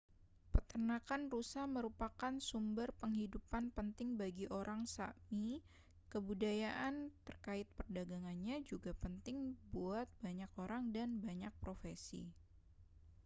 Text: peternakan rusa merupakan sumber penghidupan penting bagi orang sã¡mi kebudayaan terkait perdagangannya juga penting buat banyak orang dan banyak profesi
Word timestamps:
peternakan 0.53 1.21
rusa 1.33 1.61
merupakan 1.75 2.33
sumber 2.49 2.89
penghidupan 3.01 3.65
penting 3.75 4.09
bagi 4.21 4.45
orang 4.59 4.81
sã¡mi 4.95 5.53
kebudayaan 6.11 6.95
terkait 7.27 7.67
perdagangannya 7.77 8.57
juga 8.69 8.91
penting 9.03 9.37
buat 9.73 10.07
banyak 10.25 10.49
orang 10.63 10.83
dan 10.95 11.09
banyak 11.27 11.53
profesi 11.63 12.23